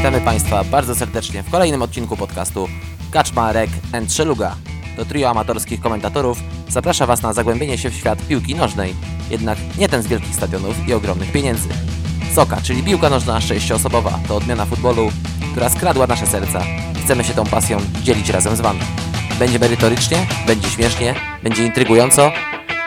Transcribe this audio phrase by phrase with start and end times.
[0.00, 2.68] Witamy Państwa bardzo serdecznie w kolejnym odcinku podcastu
[3.10, 4.56] Kaczmarek and Szeluga.
[4.96, 6.38] To trio amatorskich komentatorów
[6.68, 8.94] zaprasza Was na zagłębienie się w świat piłki nożnej,
[9.30, 11.68] jednak nie ten z wielkich stadionów i ogromnych pieniędzy.
[12.34, 15.12] Soka, czyli piłka nożna sześcioosobowa, to odmiana futbolu,
[15.52, 16.62] która skradła nasze serca.
[17.04, 18.80] Chcemy się tą pasją dzielić razem z Wami.
[19.38, 22.32] Będzie merytorycznie, będzie śmiesznie, będzie intrygująco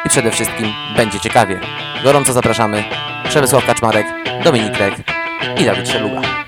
[0.06, 1.60] i przede wszystkim będzie ciekawie.
[2.04, 2.84] Gorąco zapraszamy
[3.30, 4.08] Przemysław Kaczmarek,
[4.44, 4.96] Dominik Rek
[5.62, 6.43] i Dawid Szeluga.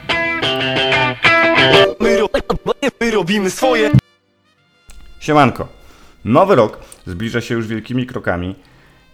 [3.15, 3.91] Robimy swoje.
[5.19, 5.67] Siemanko.
[6.25, 8.55] Nowy rok zbliża się już wielkimi krokami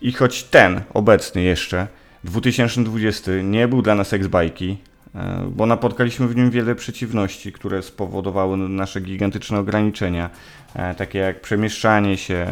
[0.02, 1.88] i choć ten, obecny jeszcze,
[2.24, 4.78] 2020 nie był dla nas ex-bajki,
[5.16, 10.30] e, bo napotkaliśmy w nim wiele przeciwności, które spowodowały nasze gigantyczne ograniczenia,
[10.74, 12.48] e, takie jak przemieszczanie się,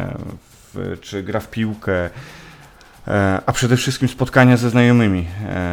[0.74, 2.10] w, czy gra w piłkę,
[3.08, 5.26] e, a przede wszystkim spotkania ze znajomymi,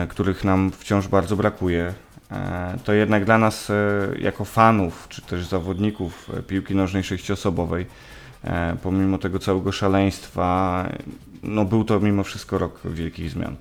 [0.10, 1.94] których nam wciąż bardzo brakuje.
[2.32, 3.74] E, To jednak dla nas, e,
[4.20, 7.86] jako fanów, czy też zawodników e, piłki nożnej sześciosobowej,
[8.84, 10.90] pomimo tego całego szaleństwa,
[11.44, 13.56] no był to mimo wszystko rok wielkich zmian.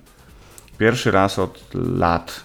[0.77, 2.43] Pierwszy raz od lat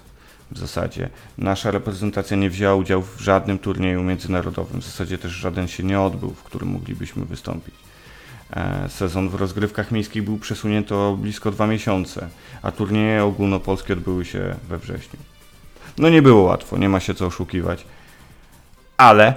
[0.51, 4.81] w zasadzie nasza reprezentacja nie wzięła udziału w żadnym turnieju międzynarodowym.
[4.81, 7.75] W zasadzie też żaden się nie odbył, w którym moglibyśmy wystąpić.
[8.89, 12.29] Sezon w rozgrywkach miejskich był przesunięty o blisko dwa miesiące,
[12.63, 15.32] a turnieje ogólnopolskie odbyły się we wrześniu.
[15.99, 17.85] No nie było łatwo, nie ma się co oszukiwać.
[18.97, 19.35] Ale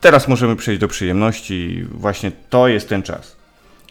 [0.00, 3.36] teraz możemy przejść do przyjemności i właśnie to jest ten czas.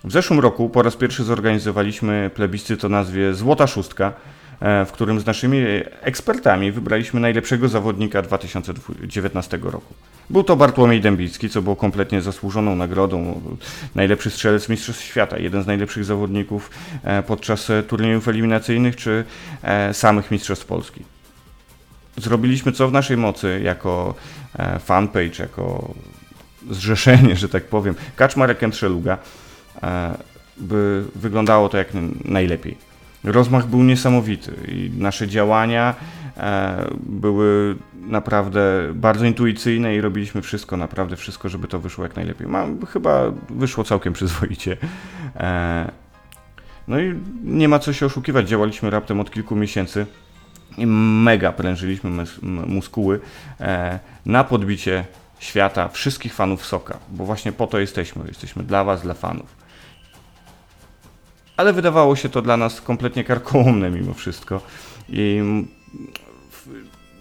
[0.03, 4.13] W zeszłym roku po raz pierwszy zorganizowaliśmy plebiscyt o nazwie Złota Szóstka,
[4.59, 5.57] e, w którym z naszymi
[6.01, 9.93] ekspertami wybraliśmy najlepszego zawodnika 2019 roku.
[10.29, 13.41] Był to Bartłomiej Dębicki, co było kompletnie zasłużoną nagrodą.
[13.95, 16.69] Najlepszy strzelec Mistrzostw Świata, jeden z najlepszych zawodników
[17.03, 19.25] e, podczas turniejów eliminacyjnych czy
[19.63, 21.12] e, samych Mistrzostw Polski.
[22.17, 24.15] Zrobiliśmy co w naszej mocy jako
[24.57, 25.93] e, fanpage, jako
[26.69, 29.17] zrzeszenie, że tak powiem, Kaczmarek and Szeluga,
[29.83, 30.17] e,
[30.57, 31.87] by wyglądało to jak
[32.25, 32.77] najlepiej.
[33.23, 35.95] Rozmach był niesamowity i nasze działania
[36.37, 38.61] e, były naprawdę
[38.93, 42.47] bardzo intuicyjne i robiliśmy wszystko, naprawdę wszystko, żeby to wyszło jak najlepiej.
[42.47, 44.77] Mam, chyba wyszło całkiem przyzwoicie.
[46.87, 50.05] No i nie ma co się oszukiwać, działaliśmy raptem od kilku miesięcy
[50.77, 53.19] mega prężyliśmy muskuły
[53.59, 55.05] e, na podbicie
[55.39, 58.27] świata wszystkich fanów Soka, bo właśnie po to jesteśmy.
[58.27, 59.63] Jesteśmy dla Was, dla fanów.
[61.57, 64.61] Ale wydawało się to dla nas kompletnie karkołomne mimo wszystko.
[65.09, 65.41] I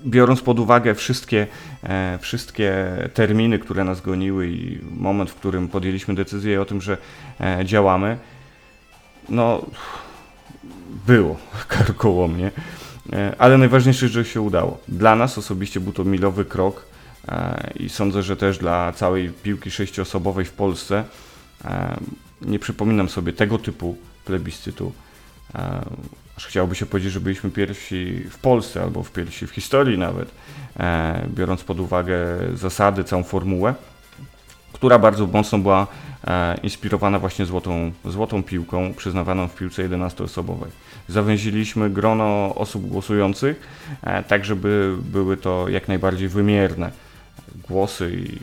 [0.07, 1.47] biorąc pod uwagę wszystkie,
[1.83, 2.75] e, wszystkie
[3.15, 6.97] terminy, które nas goniły i moment, w którym podjęliśmy decyzję o tym, że
[7.41, 8.19] e, działamy,
[9.29, 9.67] no
[11.07, 11.37] było
[11.69, 12.47] karkołomnie.
[12.47, 12.82] E,
[13.39, 14.79] Ale najważniejsze, że się udało.
[14.89, 16.87] Dla nas osobiście był to milowy krok
[17.29, 21.05] e, i sądzę, że też dla całej piłki sześcioosobowej w Polsce.
[21.65, 21.97] E,
[22.43, 24.93] Nie przypominam sobie tego typu plebiscytu.
[25.55, 25.85] E,
[26.37, 30.31] Aż chciałoby się powiedzieć, że byliśmy pierwsi w Polsce albo w pierwsi w historii nawet,
[30.81, 32.19] e, biorąc pod uwagę
[32.55, 33.75] zasady, całą formułę,
[34.83, 35.87] która bardzo mocno była
[36.27, 40.69] e, inspirowana właśnie złotą, złotą piłką przyznawaną w piłce 11-osobowej.
[41.09, 43.61] Zawęziliśmy grono osób głosujących,
[44.03, 46.91] e, tak żeby były to jak najbardziej wymierne
[47.69, 48.39] głosy i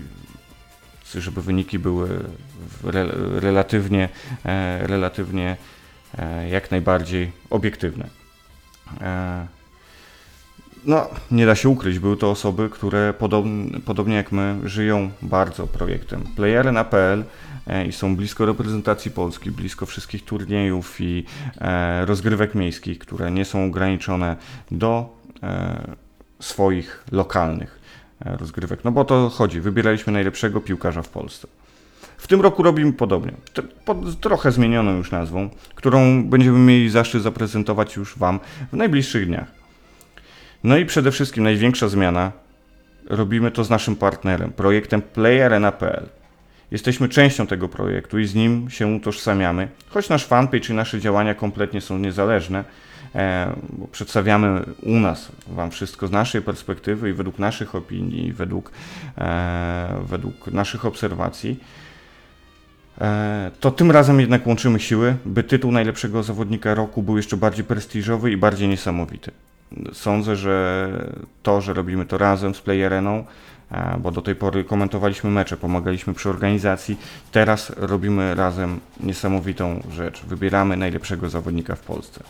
[1.20, 2.10] żeby wyniki były
[3.36, 4.10] relatywnie,
[4.46, 5.58] e, relatywnie
[6.50, 8.08] jak najbardziej obiektywne.
[10.90, 15.68] No, nie da się ukryć, były to osoby, które podobnie, podobnie jak my żyją bardzo
[15.68, 17.24] projektem playerna.pl
[17.68, 21.26] e, i są blisko reprezentacji Polski, blisko wszystkich turniejów i
[21.62, 24.36] e, rozgrywek miejskich, które nie są ograniczone
[24.72, 25.96] do e,
[26.40, 27.80] swoich lokalnych
[28.26, 28.84] rozgrywek.
[28.84, 31.48] No bo to chodzi, wybieraliśmy najlepszego piłkarza w Polsce.
[32.18, 37.24] W tym roku robimy podobnie, Tr- pod trochę zmienioną już nazwą, którą będziemy mieli zaszczyt
[37.24, 38.40] zaprezentować już Wam
[38.74, 39.59] w najbliższych dniach.
[40.64, 42.32] No i przede wszystkim największa zmiana.
[43.10, 46.10] Robimy to z naszym partnerem, projektem playerna.pl.
[46.72, 51.36] Jesteśmy częścią tego projektu i z nim się utożsamiamy, choć nasz fanpage i nasze działania
[51.36, 52.64] kompletnie są niezależne,
[53.16, 53.54] e,
[53.92, 58.72] przedstawiamy u nas Wam wszystko z naszej perspektywy i według naszych opinii, według,
[59.18, 61.60] e, według naszych obserwacji.
[63.02, 67.66] E, To tym razem jednak łączymy siły, by tytuł najlepszego zawodnika roku był jeszcze bardziej
[67.66, 69.32] prestiżowy i bardziej niesamowity.
[69.94, 70.90] Sądzę, że
[71.44, 73.26] to, że robimy to razem z Playereną,
[73.72, 77.00] e, bo do tej pory komentowaliśmy mecze, pomagaliśmy przy organizacji,
[77.32, 80.22] teraz robimy razem niesamowitą rzecz.
[80.26, 82.24] Wybieramy najlepszego zawodnika w Polsce.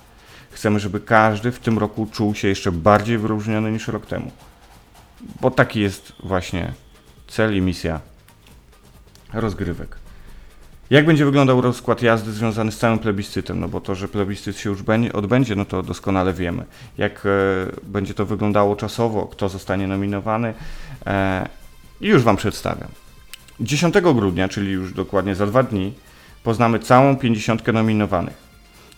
[0.52, 4.32] Chcemy, żeby każdy w tym roku czuł się jeszcze bardziej wyróżniony niż rok temu.
[5.42, 6.74] bo taki jest właśnie
[7.28, 8.00] cel i misja
[9.34, 10.09] rozgrywek.
[10.90, 13.60] Jak będzie wyglądał rozkład jazdy związany z całym plebiscytem?
[13.60, 16.66] No bo to, że plebiscyt się już będzie- odbędzie, no to doskonale wiemy.
[16.98, 17.30] Jak e,
[17.84, 20.54] będzie to wyglądało czasowo, kto zostanie nominowany
[21.08, 21.48] e,
[22.02, 22.88] i już Wam przedstawiam.
[23.60, 25.94] 10 grudnia, czyli już dokładnie za dwa dni,
[26.44, 28.49] poznamy całą 50 nominowanych.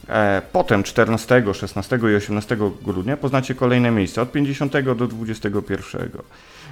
[0.09, 6.09] E, Potem 14, 16 i 18 grudnia poznacie kolejne miejsca od 50 do 21.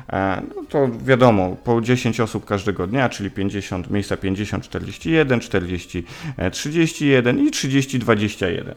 [0.10, 6.04] E, No to wiadomo, po 10 osób każdego dnia, czyli 50, miejsca 50, 41, 40,
[6.38, 8.76] e, 31 i 30, 21.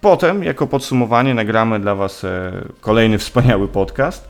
[0.00, 4.28] Potem, jako podsumowanie, nagramy dla Was e, kolejny wspaniały podcast.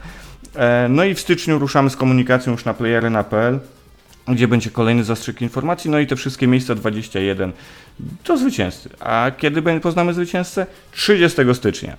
[0.88, 3.60] No i w styczniu ruszamy z komunikacją już na playery.pl,
[4.28, 7.52] gdzie będzie kolejny zastrzyk informacji, no i te wszystkie miejsca 21
[8.24, 8.88] do zwycięzcy.
[9.00, 10.66] A kiedy poznamy zwycięzcę?
[10.92, 11.96] 30 stycznia.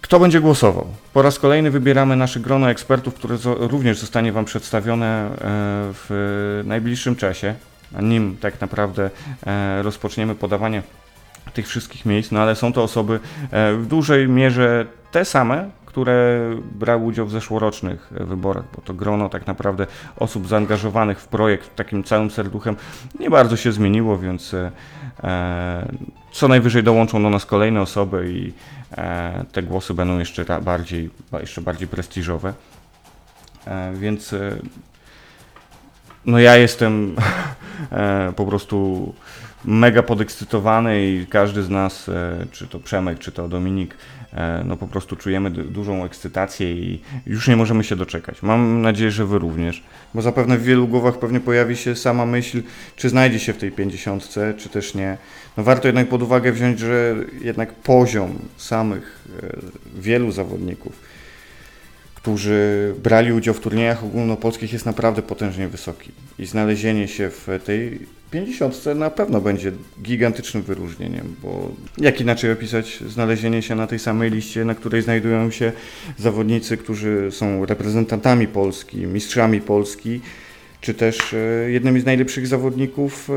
[0.00, 0.86] Kto będzie głosował?
[1.12, 5.30] Po raz kolejny wybieramy nasze grono ekspertów, które również zostanie Wam przedstawione e,
[5.92, 7.54] w najbliższym czasie,
[8.02, 9.10] nim tak naprawdę
[9.46, 10.82] e, rozpoczniemy podawanie
[11.54, 13.20] tych wszystkich miejsc, no ale są to osoby
[13.50, 16.40] e, w dużej mierze te same, które
[16.72, 19.86] brały udział w zeszłorocznych wyborach, bo to grono tak naprawdę
[20.16, 22.76] osób zaangażowanych w projekt takim całym serduchem
[23.20, 24.70] nie bardzo się zmieniło, więc e,
[25.24, 25.88] e,
[26.32, 28.52] co najwyżej dołączą do nas kolejne osoby i
[28.98, 32.52] e, te głosy będą jeszcze bardziej, ba- jeszcze bardziej prestiżowe.
[33.66, 34.56] E, więc e,
[36.26, 37.16] no ja jestem
[38.36, 39.14] po prostu
[39.64, 43.94] mega podekscytowany i każdy z nas, e, czy to Przemek, czy to Dominik,
[44.32, 48.42] e, no po prostu czujemy du- dużą ekscytację i już nie możemy się doczekać.
[48.42, 49.82] Mam nadzieję, że wy również,
[50.14, 52.62] bo zapewne w wielu głowach pewnie pojawi się sama myśl,
[52.96, 55.16] czy znajdzie się w tej pięćdziesiątce, czy też nie.
[55.56, 59.56] No warto jednak pod uwagę wziąć, że jednak poziom samych e,
[60.00, 61.00] wielu zawodników,
[62.28, 66.10] którzy brali udział w turniejach ogólnopolskich jest naprawdę potężnie wysoki.
[66.38, 67.98] I znalezienie się w tej
[68.30, 69.72] 50 na pewno będzie
[70.02, 75.50] gigantycznym wyróżnieniem, bo jak inaczej opisać znalezienie się na tej samej liście, na której znajdują
[75.50, 75.72] się
[76.18, 80.20] zawodnicy, którzy są reprezentantami Polski, mistrzami Polski,
[80.80, 83.32] czy też e, jednymi z najlepszych zawodników e,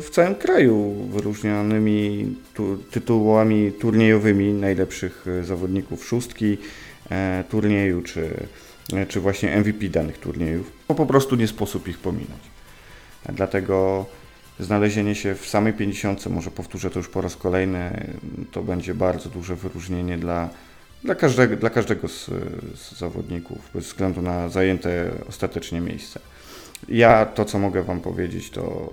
[0.00, 6.58] w całym kraju, wyróżnianymi tu, tytułami turniejowymi najlepszych e, zawodników szóstki
[7.48, 8.46] turnieju, czy,
[8.92, 10.72] e, czy właśnie MVP danych turniejów.
[10.88, 12.42] Bo po prostu nie sposób ich pominąć.
[13.26, 14.06] E, Dlatego
[14.60, 18.06] znalezienie się w samej 50, może powtórzę to już po raz kolejny,
[18.52, 20.50] to będzie bardzo duże wyróżnienie dla,
[21.04, 22.24] dla każdego, dla każdego z,
[22.74, 26.20] z zawodników, bez względu na zajęte ostatecznie miejsce.
[26.88, 28.90] Ja to, co mogę Wam powiedzieć, to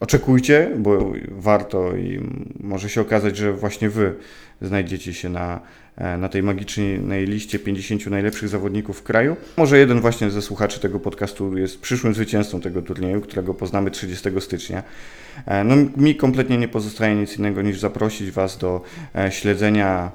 [0.00, 2.20] oczekujcie, bo warto i
[2.60, 4.14] może się okazać, że właśnie Wy
[4.62, 5.60] znajdziecie się na,
[5.96, 9.36] e, na tej magicznej liście 50 najlepszych zawodników w kraju.
[9.56, 14.28] Może jeden właśnie ze słuchaczy tego podcastu jest przyszłym zwycięzcą tego turnieju, którego poznamy 30
[14.40, 14.82] stycznia.
[15.46, 18.82] E, No, mi kompletnie nie pozostaje nic innego niż zaprosić Was do
[19.14, 20.10] e, śledzenia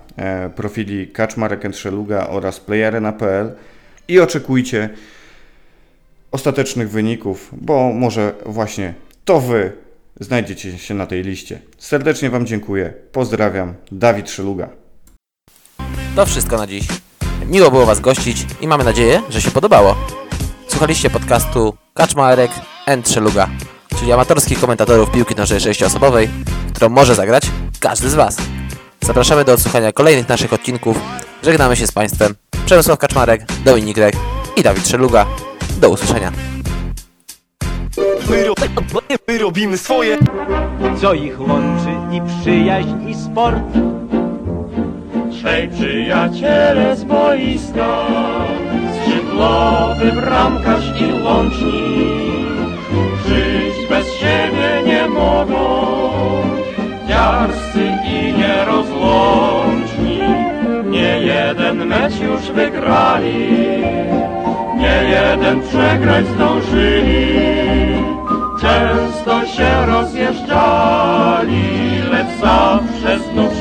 [0.56, 3.52] profili Kaczmarek Entrzeluga oraz playarena.pl
[4.08, 4.90] i oczekujcie
[6.32, 8.94] ostatecznych wyników, bo może właśnie
[9.26, 9.72] to Wy
[10.20, 11.60] znajdziecie się na tej liście.
[11.78, 12.94] Serdecznie Wam dziękuję.
[13.12, 13.74] Pozdrawiam.
[13.92, 14.70] Dawid Szyluga.
[16.16, 16.88] To wszystko na dziś.
[17.48, 19.96] Miło było Was gościć i mamy nadzieję, że się podobało.
[20.68, 22.52] Słuchaliście podcastu Kaczmarek
[22.86, 23.50] and Trzeluga,
[24.00, 26.30] czyli amatorskich komentatorów piłki nożnej sześcioosobowej,
[26.74, 27.44] którą może zagrać
[27.80, 28.38] każdy z Was.
[29.02, 31.00] Zapraszamy do odsłuchania kolejnych naszych odcinków.
[31.44, 32.36] Żegnamy się z Państwem.
[32.66, 34.16] Przemysław Kaczmarek, Dominik Rek
[34.56, 35.26] i Dawid Trzeluga.
[35.82, 36.55] Do usłyszenia.
[38.76, 39.02] My, ro...
[39.28, 40.18] My robimy swoje
[41.02, 43.64] co ich łączy i przyjaźń i sport.
[45.32, 48.06] Trzej przyjaciele z boiska,
[48.96, 52.16] skrzydłowy bramkarz i łącznik.
[53.28, 55.88] Żyć bez siebie nie mogą,
[57.08, 60.20] dziarscy i nierozłączni.
[60.90, 63.48] Nie jeden mecz już wygrali,
[64.78, 67.65] nie jeden przegrać zdążyli
[68.66, 71.64] często się rozjeżdżali,
[72.12, 73.55] lecz zawsze znów